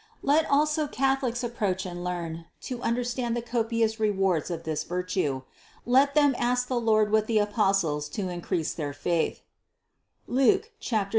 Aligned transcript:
Let 0.23 0.49
also 0.49 0.87
Catholics 0.87 1.43
approach 1.43 1.85
and 1.85 2.03
learn 2.03 2.45
to 2.61 2.81
under 2.81 3.03
stand 3.03 3.37
the 3.37 3.41
copious 3.43 3.99
rewards 3.99 4.49
of 4.49 4.63
this 4.63 4.83
virtue; 4.83 5.43
let 5.85 6.15
them 6.15 6.33
ask 6.39 6.67
the 6.67 6.79
Lord 6.81 7.11
with 7.11 7.27
the 7.27 7.37
Apostles 7.37 8.09
to 8.17 8.27
increase 8.27 8.73
their 8.73 8.93
faith 8.93 9.43
(Luke 10.25 10.71
7, 10.79 11.05
5). 11.05 11.07